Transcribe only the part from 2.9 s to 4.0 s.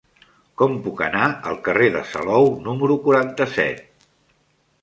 quaranta-set?